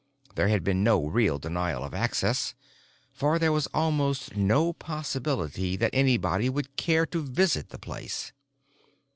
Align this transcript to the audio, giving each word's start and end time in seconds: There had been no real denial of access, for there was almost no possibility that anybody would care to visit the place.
There 0.33 0.47
had 0.47 0.63
been 0.63 0.83
no 0.83 1.05
real 1.05 1.37
denial 1.37 1.83
of 1.83 1.93
access, 1.93 2.55
for 3.13 3.37
there 3.37 3.51
was 3.51 3.67
almost 3.67 4.35
no 4.35 4.73
possibility 4.73 5.75
that 5.75 5.93
anybody 5.93 6.49
would 6.49 6.75
care 6.75 7.05
to 7.05 7.21
visit 7.21 7.69
the 7.69 7.77
place. 7.77 8.33